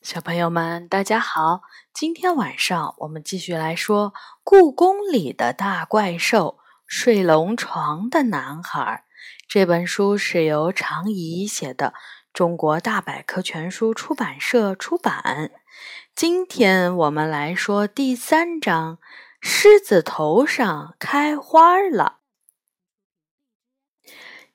[0.00, 1.62] 小朋友们，大家好！
[1.92, 4.12] 今天晚上我们继续来说
[4.44, 9.04] 《故宫里的大怪兽：睡龙床的男孩》
[9.48, 11.94] 这本书是由常怡写的，
[12.32, 15.50] 中国大百科全书出版社出版。
[16.14, 18.98] 今天我们来说第三章：
[19.40, 22.18] 狮子头上开花了。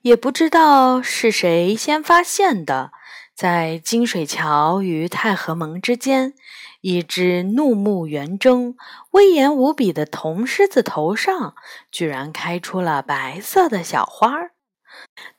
[0.02, 2.94] 也不知道是谁先发现的。
[3.36, 6.34] 在金水桥与太和门之间，
[6.82, 8.76] 一只怒目圆睁、
[9.12, 11.56] 威严无比的铜狮子头上，
[11.92, 14.52] 居然开出了白色的小花儿。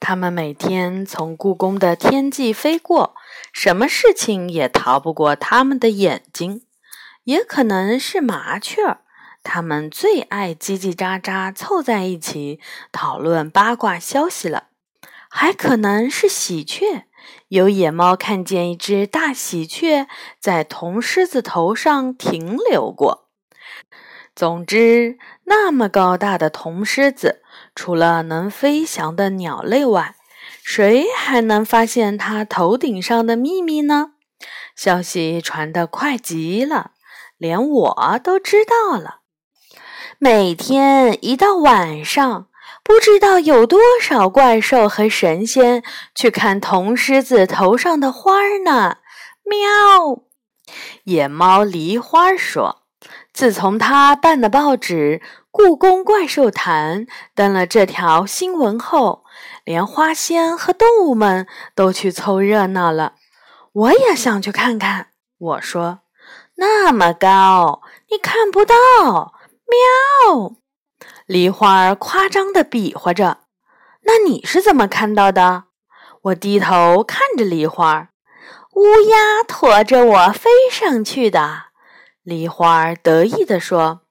[0.01, 3.15] 它们每天从故宫的天际飞过，
[3.53, 6.63] 什么事情也逃不过它们的眼睛。
[7.23, 8.99] 也可能是麻雀，
[9.45, 14.65] 它们最爱叽叽喳喳凑在一起讨论八卦消息了。
[15.31, 17.05] 还可能是喜鹊。
[17.49, 20.07] 有野猫看见一只大喜鹊
[20.41, 23.29] 在铜狮子头上停留过。
[24.35, 27.43] 总之，那么高大的铜狮子，
[27.75, 30.17] 除了能飞翔的鸟类外，
[30.63, 34.13] 谁还能发现它头顶上的秘密呢？
[34.75, 36.91] 消息传得快极了，
[37.39, 39.21] 连我都知道了。
[40.19, 42.49] 每天一到晚上。
[42.85, 45.83] 不知道有多少怪兽和神仙
[46.15, 48.33] 去看铜狮子头上的花
[48.65, 48.99] 呢？
[49.43, 50.23] 喵！
[51.05, 52.83] 野猫梨花说
[53.33, 59.25] ：“自从他办的报纸《故宫怪兽谈》登了这条新闻后，
[59.65, 63.15] 连花仙和动物们都去凑热闹了。
[63.73, 66.01] 我也想去看看。”我说
[66.57, 68.75] ：“那么高，你看不到。”
[70.29, 70.57] 喵！
[71.27, 73.39] 梨花儿夸张的比划着，
[74.03, 75.65] 那你是怎么看到的？
[76.25, 78.09] 我低头看着梨花儿，
[78.75, 81.69] 乌鸦驮着我飞上去的。
[82.23, 84.03] 梨花儿得意地说：“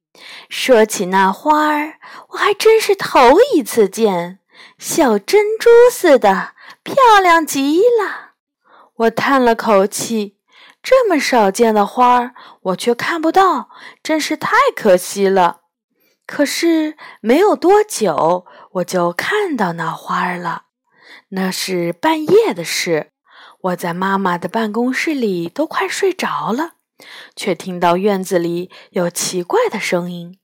[0.50, 4.40] 说起那花儿，我还真是头一次见，
[4.80, 8.32] 小珍珠似的，漂亮极了。”
[9.06, 10.38] 我叹了口气，
[10.82, 13.70] 这么少见的花儿，我却看不到，
[14.02, 15.62] 真是太可惜了。
[16.26, 20.64] 可是没有多久，我就看到那花儿了。
[21.30, 23.12] 那是半夜的事，
[23.62, 26.74] 我在妈妈的办公室里都快睡着了，
[27.36, 30.40] 却听到院子里有奇怪的声音。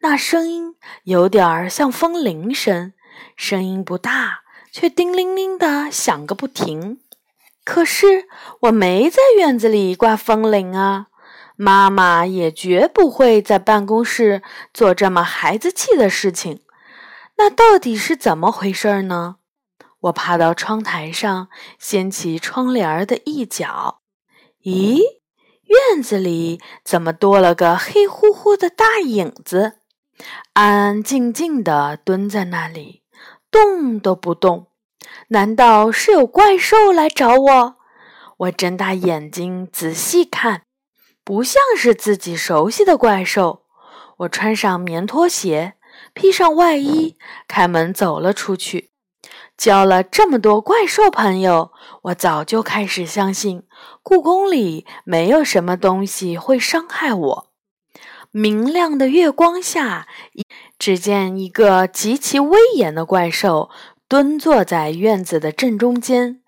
[0.00, 2.92] 那声音有点儿像风铃声，
[3.36, 4.40] 声音不大，
[4.72, 7.00] 却叮铃铃的响个不停。
[7.64, 8.26] 可是
[8.62, 11.06] 我没在院子里挂风铃啊。
[11.56, 14.42] 妈妈也绝不会在办公室
[14.72, 16.62] 做这么孩子气的事情。
[17.36, 19.36] 那到底是怎么回事呢？
[20.00, 21.48] 我爬到窗台上，
[21.78, 24.00] 掀起窗帘的一角。
[24.62, 24.98] 咦，
[25.64, 29.78] 院子里怎么多了个黑乎乎的大影子？
[30.52, 33.02] 安安静静的蹲在那里，
[33.50, 34.68] 动都不动。
[35.28, 37.76] 难道是有怪兽来找我？
[38.38, 40.62] 我睁大眼睛仔细看。
[41.24, 43.62] 不像是自己熟悉的怪兽。
[44.18, 45.74] 我穿上棉拖鞋，
[46.12, 47.16] 披上外衣，
[47.48, 48.90] 开门走了出去。
[49.56, 51.72] 交了这么多怪兽朋友，
[52.02, 53.62] 我早就开始相信
[54.02, 57.52] 故宫里没有什么东西会伤害我。
[58.30, 60.08] 明亮的月光下，
[60.78, 63.70] 只见一个极其威严的怪兽
[64.08, 66.41] 蹲坐在院子的正中间。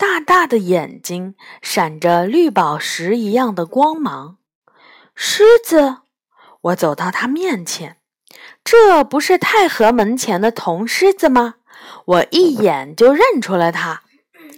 [0.00, 4.38] 大大的眼睛闪着绿宝石一样的光芒，
[5.14, 5.98] 狮子，
[6.62, 7.98] 我走到它面前，
[8.64, 11.56] 这不是太和门前的铜狮子吗？
[12.06, 14.00] 我一眼就认出了他。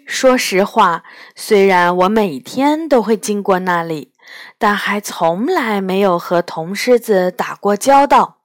[0.06, 1.03] 说实话，
[1.34, 4.12] 虽然我每天都会经过那里，
[4.59, 8.42] 但还从来没有和铜狮子打过交道。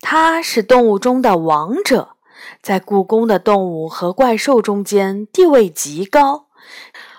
[0.00, 2.16] 它是动物中的王者。
[2.62, 6.48] 在故宫的动物和怪兽中间地位极高，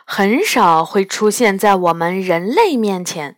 [0.06, 3.38] 很少会出现在我们人类面前。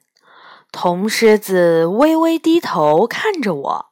[0.71, 3.85] 铜狮子微微低头看着我，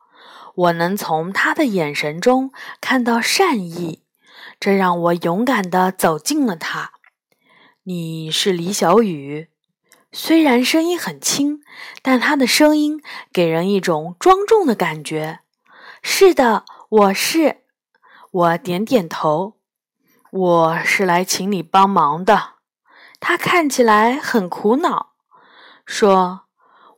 [0.55, 4.03] 我能从他的眼神中看到善意，
[4.59, 6.91] 这让我勇敢地走近了他。
[7.83, 9.47] 你是李小雨，
[10.11, 11.61] 虽然声音很轻，
[12.01, 15.39] 但他的声音给人一种庄重的感觉。
[16.01, 17.60] 是的，我是。
[18.33, 19.55] 我点点头，
[20.31, 22.51] 我是来请你帮忙的。
[23.19, 25.09] 他看起来很苦恼，
[25.85, 26.43] 说：“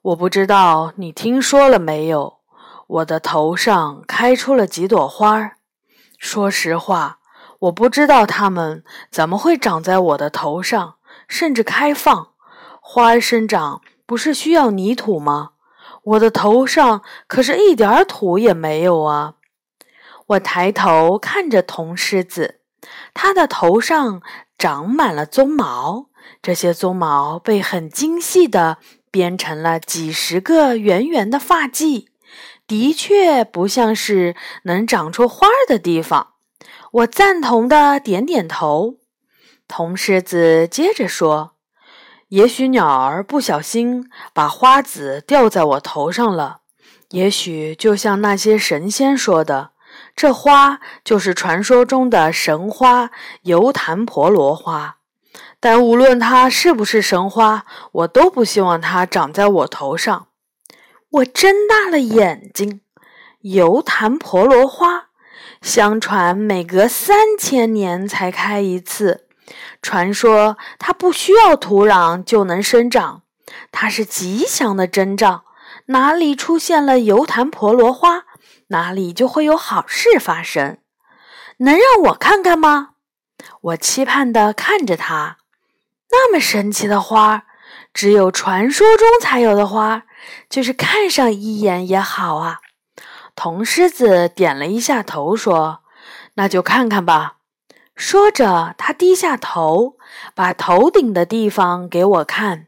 [0.03, 2.38] 我不知道你听说了没有，
[2.85, 5.57] 我的头上开出了几朵花儿。
[6.19, 7.18] 说实话，
[7.62, 10.97] 我不知道它们怎么会长在我的头上，
[11.27, 12.33] 甚至开放。
[12.80, 15.53] 花儿生长不是需要泥土吗？
[16.03, 19.33] 我的头上可是一点土也没有啊！
[20.28, 22.62] 我抬头看着铜狮子，
[23.14, 24.22] 它的头上
[24.58, 26.08] 长满了鬃毛，
[26.42, 28.78] 这些鬃毛被很精细的
[29.12, 32.08] 编成了几十个圆圆的发髻，
[32.66, 36.30] 的确不像是能长出花儿的地方。
[36.92, 38.96] 我赞同的点点头。
[39.68, 41.56] 铜狮子接着说
[42.30, 46.60] ：“也许鸟儿不小心把花籽掉在我头上了，
[47.10, 49.72] 也许就像那些神仙说的，
[50.15, 53.12] 这花就是传说中的神花
[53.42, 54.98] 油檀婆罗花。
[55.60, 60.27] 但无论它是不是神花，我都不希望它长在我头上。”
[61.13, 62.81] 我睁大了眼睛，
[63.42, 65.06] 油檀婆罗花。
[65.62, 69.27] 相传每隔三千年才开一次，
[69.81, 73.21] 传说它不需要土壤就能生长，
[73.71, 75.44] 它是吉祥的征兆。
[75.86, 78.24] 哪里出现了油檀婆罗花，
[78.68, 80.77] 哪里就会有好事发生。
[81.57, 82.92] 能让我看看吗？
[83.62, 85.38] 我期盼地看着它。
[86.12, 87.44] 那么神奇的花，
[87.94, 90.04] 只有传说中才有的花，
[90.50, 92.60] 就是看上一眼也好啊。
[93.36, 95.81] 铜狮子点了一下头，说
[96.36, 97.38] ：“那就看看吧。”
[97.95, 99.98] 说着，他低下头，
[100.33, 102.68] 把头顶的地方给我看。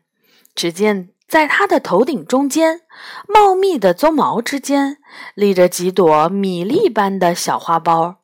[0.53, 2.81] 只见在他的头顶中间，
[3.27, 4.99] 茂密的鬃毛之间，
[5.33, 8.17] 立着几朵米粒般的小花苞，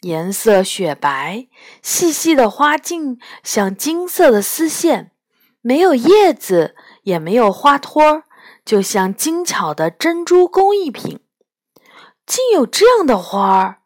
[0.00, 1.46] 颜色雪白，
[1.82, 5.12] 细细的花茎像金色的丝线，
[5.60, 6.74] 没有叶子，
[7.04, 8.24] 也没有花托，
[8.64, 11.20] 就像精巧的珍珠工艺品。
[12.26, 13.82] 竟有这样的花儿，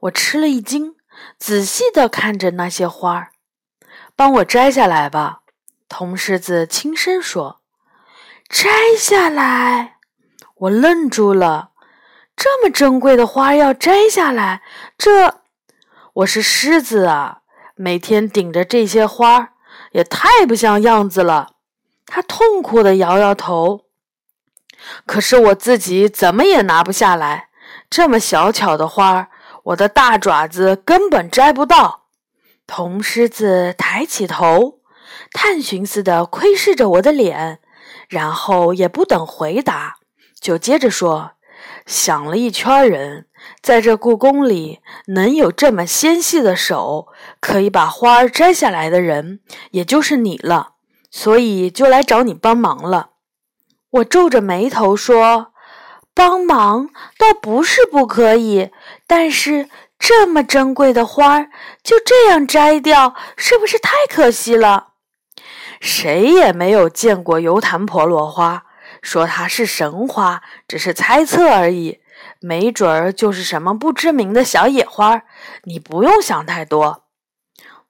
[0.00, 0.96] 我吃了一惊，
[1.38, 3.32] 仔细地看着那些花儿。
[4.16, 5.42] 帮我摘下来吧，
[5.86, 7.60] 铜狮子轻声说。
[8.48, 9.96] 摘下来，
[10.54, 11.70] 我愣住了。
[12.36, 14.62] 这么珍贵的花要摘下来，
[14.96, 15.40] 这……
[16.14, 17.40] 我是狮子啊，
[17.74, 19.50] 每天顶着这些花，
[19.92, 21.54] 也太不像样子了。
[22.06, 23.86] 他痛苦地摇摇头。
[25.04, 27.48] 可是我自己怎么也拿不下来。
[27.90, 29.28] 这么小巧的花，
[29.64, 32.04] 我的大爪子根本摘不到。
[32.66, 34.80] 铜狮子抬起头，
[35.32, 37.60] 探寻似的窥视着我的脸，
[38.08, 39.96] 然后也不等回答，
[40.40, 41.32] 就接着说
[41.86, 43.26] ：“想了一圈人，
[43.60, 47.08] 在这故宫里能有这么纤细的手，
[47.40, 50.74] 可以把花儿摘下来的人，也就是你了，
[51.10, 53.10] 所以就来找你帮忙了。”
[53.90, 55.52] 我皱着眉头说。
[56.18, 56.88] 帮忙
[57.18, 58.70] 倒不是不可以，
[59.06, 59.68] 但是
[59.98, 61.50] 这么珍贵的花儿
[61.82, 64.94] 就这样摘掉，是不是太可惜了？
[65.80, 68.64] 谁也没有见过油坛婆罗花，
[69.02, 72.00] 说它是神花，只是猜测而已。
[72.40, 75.22] 没准儿就是什么不知名的小野花，
[75.64, 77.04] 你不用想太多。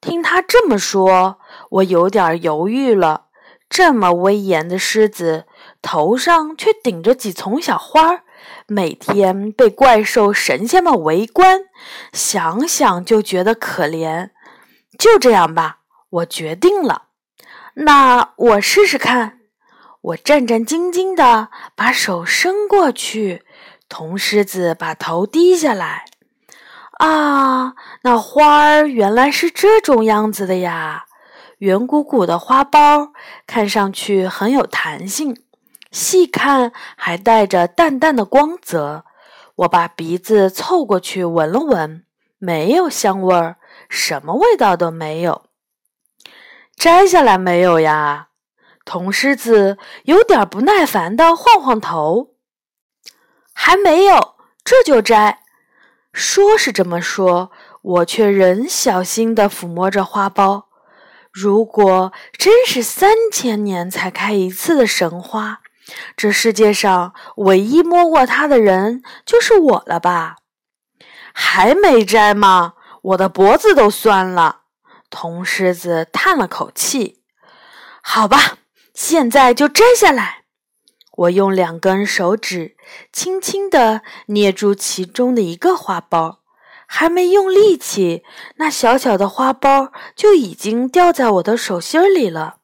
[0.00, 1.38] 听他这么说，
[1.71, 3.27] 我有点犹豫了。
[3.69, 5.47] 这么威严的狮子。
[5.83, 8.23] 头上却顶着几丛小花儿，
[8.67, 11.62] 每天被怪兽神仙们围观，
[12.12, 14.31] 想想就觉得可怜。
[14.99, 15.79] 就这样吧，
[16.11, 17.06] 我决定了。
[17.78, 19.40] 那我试试看。
[20.00, 23.45] 我战战兢兢地把手伸过去，
[23.88, 26.04] 铜狮子把头低下来。
[26.99, 31.06] 啊，那花儿原来是这种样子的呀！
[31.59, 33.11] 圆鼓鼓的花苞，
[33.47, 35.42] 看上去很有弹性。
[35.90, 39.04] 细看还带着淡淡的光泽，
[39.56, 42.04] 我把鼻子凑过去闻了闻，
[42.38, 43.56] 没有香味儿，
[43.88, 45.47] 什么味道都没有。
[46.76, 48.28] 摘下来没有呀？
[48.85, 52.35] 铜狮子有点不耐烦的晃晃头。
[53.52, 55.40] 还没有，这就摘。
[56.12, 57.50] 说是这么说，
[57.83, 60.64] 我却仍小心地抚摸着花苞。
[61.33, 65.61] 如果真是三千年才开一次的神花。
[66.16, 70.37] 这世界上唯一摸过它的人就是我了吧？
[71.33, 72.75] 还没摘吗？
[73.02, 74.62] 我的脖子都酸了。
[75.10, 77.22] 铜狮子叹了口气。
[78.02, 78.58] 好吧，
[78.94, 80.44] 现在就摘下来。
[81.16, 82.76] 我用两根手指
[83.12, 86.38] 轻轻地捏住其中的一个花苞，
[86.86, 88.22] 还没用力气，
[88.56, 92.58] 那小小的花苞就已经掉在我的手心里了。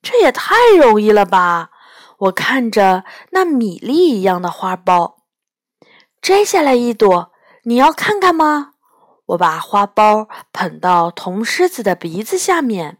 [0.00, 1.70] 这也太容易了吧！
[2.18, 5.16] 我看着那米粒一样的花苞，
[6.22, 7.32] 摘下来一朵，
[7.64, 8.74] 你要看看吗？
[9.26, 12.98] 我把花苞捧到铜狮子的鼻子下面，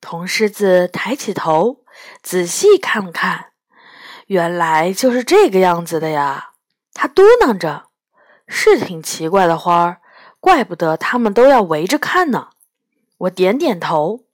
[0.00, 1.84] 铜狮子抬起头，
[2.22, 3.52] 仔细看看，
[4.26, 6.50] 原来就是这个样子的呀。
[6.92, 7.86] 他嘟囔着
[8.48, 10.00] ：“是挺奇怪的花儿，
[10.40, 12.48] 怪不得他们都要围着看呢。”
[13.18, 14.24] 我点点头。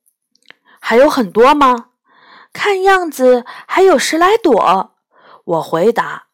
[0.81, 1.91] 还有很多吗？
[2.53, 4.95] 看样子还有十来朵。
[5.45, 6.29] 我回答：“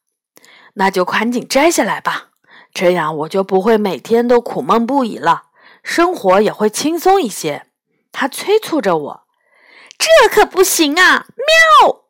[0.74, 2.30] 那就赶紧摘下来吧，
[2.74, 5.44] 这样我就不会每天都苦闷不已了，
[5.82, 7.66] 生活也会轻松一些。”
[8.10, 9.22] 他催促着我
[9.96, 11.26] ：“这可不行啊！”
[11.82, 12.00] 喵！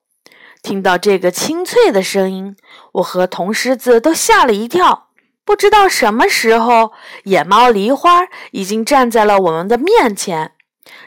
[0.63, 2.57] 听到这个清脆的声音，
[2.93, 5.09] 我和铜狮子都吓了一跳。
[5.45, 6.93] 不知道什么时候，
[7.25, 10.53] 野猫梨花已经站在了我们的面前。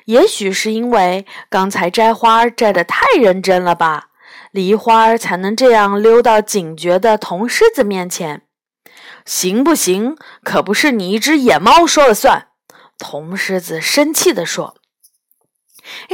[0.06, 4.10] 也许是因为刚才摘花摘得太认真了吧，
[4.52, 8.44] 梨花才能这样溜到警觉的铜狮子面前。
[9.28, 10.16] 行不行？
[10.42, 12.48] 可不是你一只野猫说了算。
[12.98, 14.78] 铜狮子生气地说：“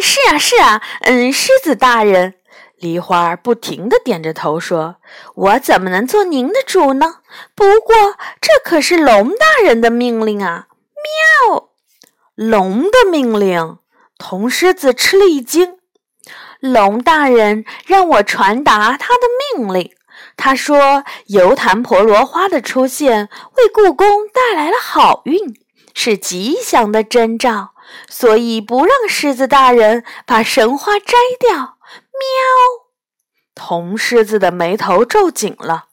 [0.01, 2.33] 是啊，是啊，嗯，狮子大人。”
[2.75, 4.97] 梨花不停地点着头说
[5.35, 7.19] ：“我怎么能做您的主呢？
[7.55, 7.95] 不过
[8.41, 10.67] 这可是龙大人的命令啊！”
[11.47, 11.69] 喵，
[12.33, 13.77] 龙的命令。
[14.17, 15.77] 铜狮子吃了一惊。
[16.59, 19.21] 龙大人让我传达他的
[19.57, 19.93] 命令。
[20.35, 25.55] 他说：“油坛婆罗花的出现为故宫带来了好运，
[25.93, 27.73] 是吉祥的征兆，
[28.09, 31.77] 所以不让狮子大人把神花摘掉。”
[32.13, 32.83] 喵！
[33.55, 35.85] 铜狮子的眉头皱紧了，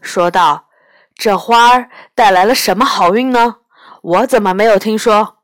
[0.00, 0.68] 说道
[1.14, 3.56] ：“这花儿带来了什么好运呢？
[4.02, 5.38] 我怎么没有听说？”“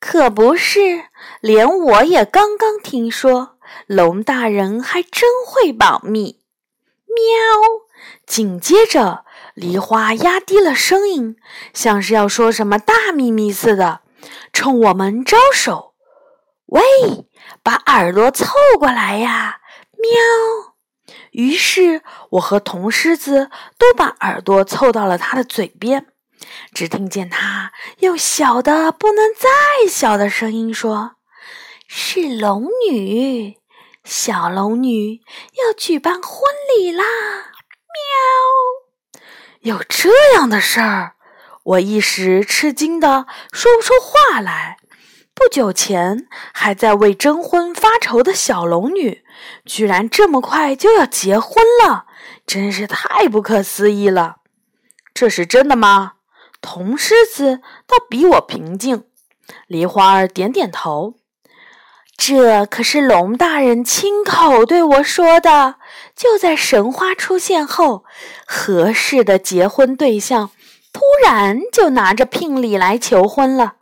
[0.00, 1.04] 可不是，
[1.40, 3.58] 连我也刚刚听说。
[3.86, 6.40] 龙大人还真会保密。”
[7.16, 7.86] 喵！
[8.26, 11.36] 紧接着，梨花压低了声音，
[11.72, 14.02] 像是要说什么大秘密似的，
[14.52, 15.94] 冲我们招手
[16.66, 16.82] ：“喂！”
[17.62, 19.60] 把耳朵凑过来呀，
[19.98, 21.16] 喵！
[21.30, 26.06] 于是我和铜狮子都把耳朵凑到了他的嘴边，
[26.72, 31.16] 只听见他用小的不能再小的声音说
[31.86, 33.58] ：“是龙女，
[34.06, 36.40] 小龙女要举办婚
[36.78, 37.02] 礼啦！”
[39.02, 39.20] 喵！
[39.62, 41.16] 有这样的事儿，
[41.64, 44.78] 我一时吃惊的说不出话来。
[45.34, 49.24] 不久前还在为征婚发愁的小龙女，
[49.64, 52.06] 居然这么快就要结婚了，
[52.46, 54.36] 真是太不可思议了。
[55.12, 56.12] 这是真的吗？
[56.60, 59.04] 铜狮子倒比我平静。
[59.66, 61.18] 梨花儿点点头。
[62.16, 65.76] 这可是龙大人亲口对我说的。
[66.14, 68.04] 就在神花出现后，
[68.46, 70.50] 合适的结婚对象
[70.92, 73.74] 突然就拿着聘礼来求婚了。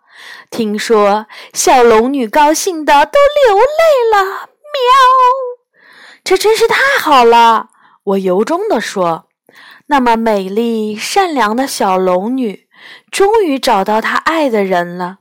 [0.50, 4.90] 听说小龙女高兴的都流泪了，喵！
[6.24, 7.68] 这真是太好了，
[8.02, 9.28] 我由衷地说。
[9.86, 12.66] 那么美丽善良的小龙女，
[13.10, 15.18] 终于找到她爱的人了。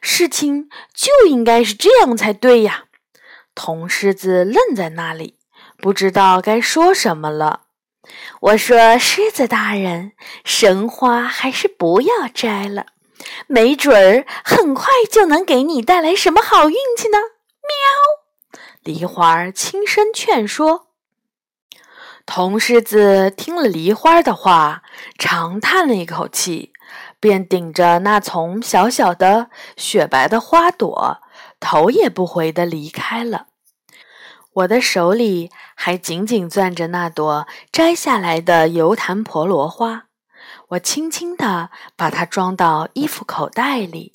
[0.00, 2.84] 事情就应该是这样才对呀！
[3.54, 5.38] 铜狮子愣在那里，
[5.78, 7.62] 不知道该说什么了。
[8.40, 10.12] 我说：“狮子大人，
[10.44, 12.86] 神花还是不要摘了。”
[13.46, 17.16] 没准儿很快就能给你带来什么好运气呢！
[17.62, 18.60] 喵！
[18.82, 20.88] 梨花轻声劝说。
[22.26, 24.82] 铜狮子听了梨花的话，
[25.18, 26.73] 长叹了一口气，
[27.24, 31.22] 便顶着那丛小小的雪白的花朵，
[31.58, 33.46] 头也不回地离开了。
[34.52, 40.04] 我的手里还紧紧攥着那朵摘下来的油檀婆罗花。
[40.68, 44.12] 我轻轻地把它装到衣服口袋里。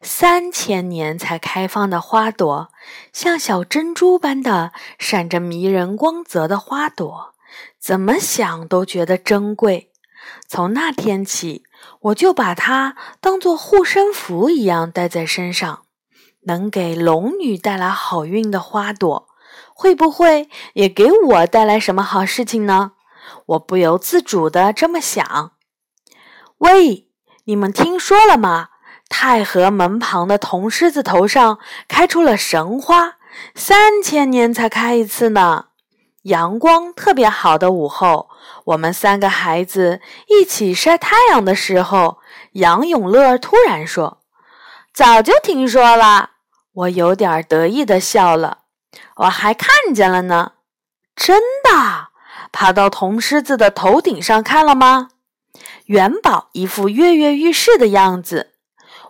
[0.00, 2.70] 三千年才开放的花朵，
[3.12, 7.34] 像小珍珠般的闪着迷人光泽的花朵，
[7.80, 9.90] 怎么想都觉得珍贵。
[10.48, 11.62] 从那天起，
[12.06, 15.82] 我就把它当做护身符一样戴在身上。
[16.42, 19.28] 能给龙女带来好运的花朵，
[19.74, 22.92] 会不会也给我带来什么好事情呢？
[23.46, 25.52] 我不由自主地这么想。
[26.58, 27.08] 喂，
[27.44, 28.68] 你们听说了吗？
[29.08, 31.58] 太和门旁的铜狮子头上
[31.88, 33.16] 开出了神花，
[33.54, 35.66] 三千年才开一次呢。
[36.26, 38.28] 阳光特别好的午后，
[38.64, 42.18] 我们三个孩子一起晒太阳的时候，
[42.52, 44.22] 杨永乐突然说
[44.92, 46.30] ：“早就听说了。”
[46.74, 48.58] 我有点得意的笑了。
[49.18, 50.54] 我还看见了呢，
[51.14, 52.08] 真的，
[52.50, 55.10] 爬到铜狮子的头顶上看了吗？
[55.84, 58.54] 元宝一副跃跃欲试的样子，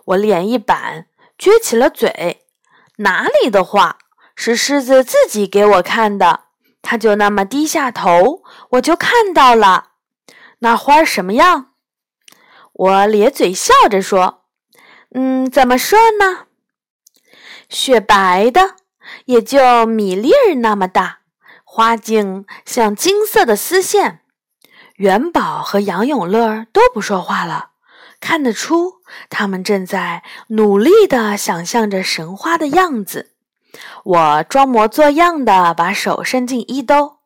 [0.05, 1.07] 我脸一板，
[1.37, 2.45] 撅起了嘴。
[2.97, 3.97] 哪里的话，
[4.35, 6.41] 是狮子自己给我看的。
[6.89, 9.89] 他就那么低下头，我就看到了。
[10.59, 11.71] 那花什么样？
[12.71, 14.45] 我咧嘴笑着说
[15.13, 16.45] ：“嗯，怎么说呢？
[17.67, 18.75] 雪白的，
[19.25, 21.19] 也就米粒儿那么大，
[21.65, 24.21] 花茎像金色的丝线。”
[24.95, 27.71] 元宝和杨永乐都不说话了，
[28.21, 33.33] 看得出他们正在努力地想象着神花的样子。
[34.03, 37.17] 我装模作样的把手伸进衣兜，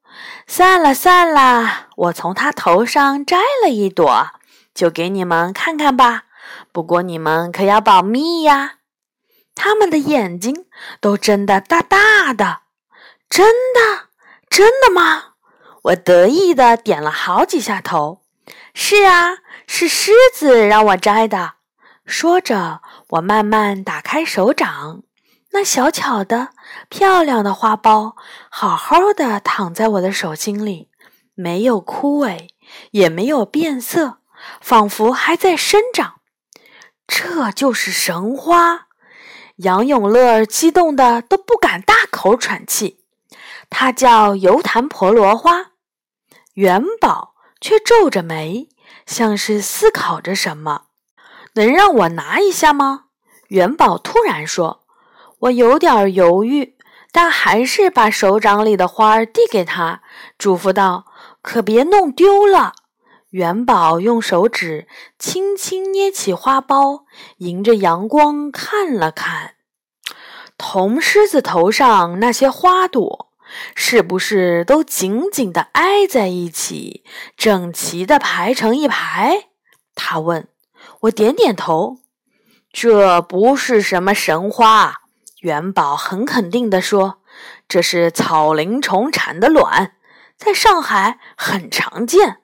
[0.47, 4.27] 算了算了，我从他头上摘了一朵，
[4.73, 6.23] 就给你们看看吧。
[6.71, 8.75] 不过你们可要保密呀！
[9.55, 10.65] 他们的眼睛
[10.99, 12.61] 都睁得大大的，
[13.29, 14.07] 真的？
[14.49, 15.33] 真的吗？
[15.83, 18.21] 我得意的点了好几下头。
[18.73, 21.53] 是啊，是狮子让我摘的。
[22.05, 25.03] 说着，我慢慢打开手掌，
[25.53, 26.49] 那小巧的、
[26.89, 28.15] 漂亮的花苞，
[28.49, 30.89] 好好的躺在我的手心里，
[31.35, 32.49] 没有枯萎，
[32.91, 34.19] 也没有变色，
[34.61, 36.21] 仿佛还在生长。
[37.05, 38.87] 这就是神花！
[39.57, 43.03] 杨永乐激动的都不敢大口喘气。
[43.69, 45.71] 它叫油檀婆罗花。
[46.53, 48.69] 元宝却皱着眉，
[49.05, 50.83] 像是思考着什么。
[51.53, 53.05] 能让我拿一下吗？
[53.49, 54.80] 元宝突然说。
[55.41, 56.75] 我有点犹豫，
[57.11, 60.01] 但还是把手掌里的花儿递给他，
[60.37, 61.05] 嘱咐道
[61.41, 62.73] ：“可别弄丢了。”
[63.31, 67.05] 元宝用手指轻轻捏起花苞，
[67.37, 69.55] 迎着阳光看了看，
[70.57, 73.29] 铜狮子头上那些花朵。
[73.75, 77.03] 是不是都紧紧地挨在一起，
[77.35, 79.49] 整齐地排成一排？
[79.93, 80.47] 他问
[81.01, 81.97] 我，点点头。
[82.71, 85.00] 这不是什么神花，
[85.41, 87.19] 元宝很肯定地说
[87.67, 89.93] ：“这是草灵虫产的卵，
[90.37, 92.37] 在上海很常见。”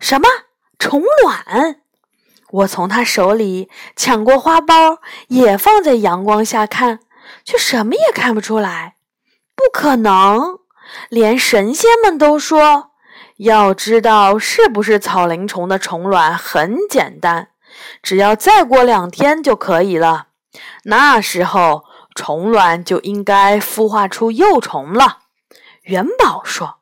[0.00, 0.28] 什么
[0.76, 1.76] 虫卵？
[2.50, 6.98] 我从他手里抢过花苞，也放在阳光下看，
[7.44, 8.96] 却什么也看不出来。
[9.54, 10.58] 不可能，
[11.08, 12.90] 连神仙们都说，
[13.36, 17.50] 要知道是不是草灵虫的虫卵很简单，
[18.02, 20.26] 只要再过两天就可以了。
[20.82, 25.18] 那时候虫卵就应该孵化出幼虫了。
[25.82, 26.78] 元宝说：“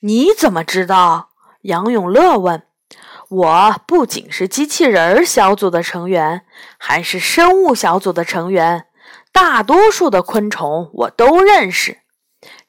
[0.00, 1.30] 你怎么知道？”
[1.62, 2.62] 杨永乐问。
[3.28, 6.44] “我不仅是机器人小组的成员，
[6.78, 8.86] 还是生物小组的成员。”
[9.32, 11.98] 大多数的昆虫我都认识，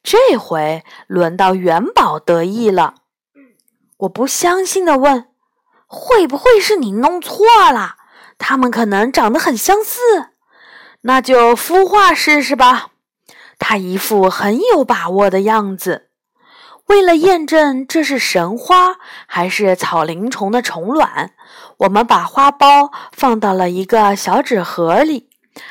[0.01, 2.95] 这回轮到元宝得意了。
[3.97, 5.27] 我不相信的问
[5.85, 7.97] ：“会不会是你弄错了？
[8.39, 9.99] 它们可能长得很相似。”
[11.07, 12.87] 那就孵化试试吧。
[13.59, 16.09] 他一副很有把握的样子。
[16.87, 18.95] 为了验证这是神花
[19.27, 21.31] 还是草灵虫的虫卵，
[21.77, 25.29] 我们把花苞放到了一个小纸盒里。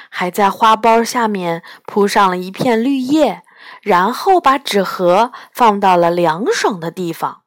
[0.09, 3.43] 还在花苞下面铺上了一片绿叶，
[3.83, 7.43] 然后把纸盒放到了凉爽的地方。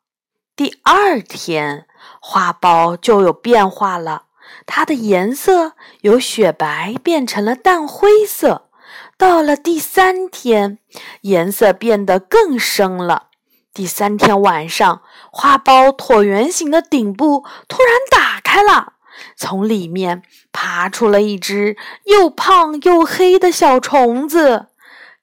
[0.56, 1.88] 第二天，
[2.20, 4.24] 花苞就有变化了，
[4.66, 8.70] 它的颜色由雪白变成了淡灰色。
[9.18, 10.80] 到了第三天，
[11.22, 13.28] 颜色变得更深了。
[13.74, 18.94] 第三天晚上，花苞椭圆形的顶部突然打开了。
[19.36, 24.68] 从里面爬出了一只又胖又黑的小虫子，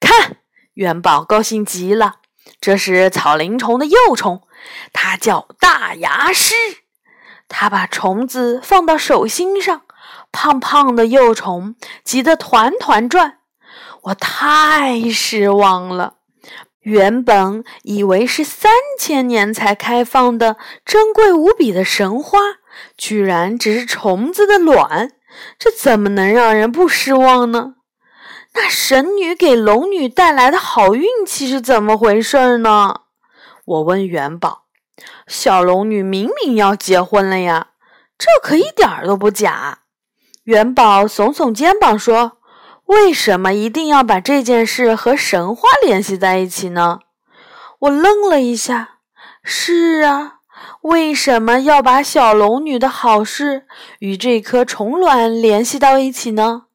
[0.00, 0.38] 看，
[0.74, 2.16] 元宝高兴极了。
[2.60, 4.42] 这是草灵虫的幼虫，
[4.92, 6.54] 它叫大牙狮。
[7.48, 9.83] 他把虫子放到手心上，
[10.33, 13.38] 胖胖的幼虫急得团团转。
[14.02, 16.14] 我太失望了，
[16.80, 22.38] 原本以为是三千年才开放的珍贵无比的神花。
[22.96, 25.12] 居然只是虫子的卵，
[25.59, 27.74] 这怎么能让人不失望呢？
[28.54, 33.02] 那神女给龙女带来的好运气是怎么回事呢？
[33.64, 34.63] 我问元宝。
[35.26, 37.68] 小龙女明明要结婚了呀，
[38.16, 39.80] 这可一点都不假。
[40.44, 42.38] 元宝耸耸肩膀说
[42.87, 47.00] ：“为什么一定要把这件事和神话联系在一起呢？”
[47.80, 48.98] 我愣了一下。
[49.42, 50.38] 是啊。
[50.83, 53.66] 为什么要把小龙女的好事
[53.98, 56.66] 与这颗虫卵联系到一起呢？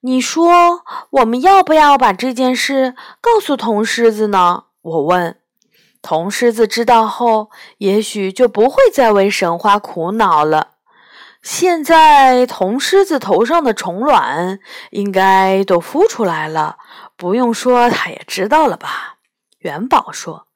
[0.00, 4.64] 你说我们要不要把这件事告诉铜狮子呢？
[4.82, 5.38] 我问。
[6.00, 10.72] 铜狮子知道后，也许就不会再为神花苦恼了。
[11.42, 14.58] 现在铜狮子头上的虫卵
[14.90, 16.76] 应该都孵出来了，
[17.16, 19.16] 不用说，他也知道了吧？
[19.58, 20.46] 元宝说。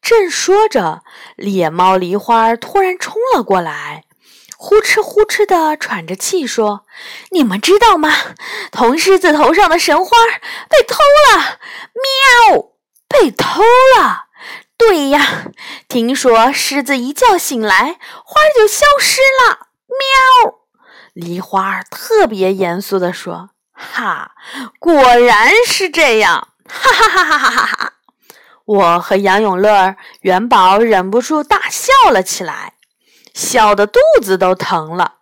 [0.00, 1.02] 正说着，
[1.36, 4.04] 猎猫梨花突然冲了过来，
[4.58, 6.84] 呼哧呼哧的喘着气说
[7.30, 8.10] ：“你们知道吗？
[8.70, 10.10] 铜狮子头上的神花
[10.68, 10.96] 被偷
[11.30, 11.58] 了！
[12.50, 12.72] 喵，
[13.08, 13.62] 被偷
[13.96, 14.26] 了！
[14.88, 15.44] 对呀，
[15.86, 19.68] 听说狮子一觉醒来，花就消失了。
[19.86, 20.58] 喵。”
[21.14, 24.32] 梨花特别严肃地说：“哈，
[24.80, 26.48] 果然是这样！
[26.68, 27.92] 哈哈哈哈哈哈哈！”
[28.66, 32.74] 我和杨永乐、元宝忍不住大笑了起来，
[33.32, 35.14] 笑得肚子都疼了。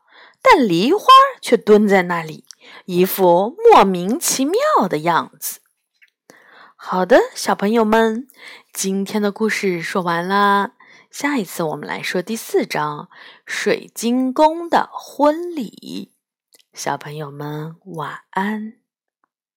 [0.43, 1.05] 但梨花
[1.43, 2.45] 却蹲在那里，
[2.87, 5.60] 一副莫名其妙的样子。
[6.83, 8.27] 好的，小朋友们，
[8.73, 10.73] 今天的故事说完啦。
[11.11, 13.11] 下一次我们来说第四章
[13.45, 16.11] 《水晶宫的婚礼》。
[16.73, 18.80] 小朋友们晚安。